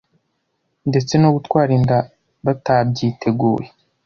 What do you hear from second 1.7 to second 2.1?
inda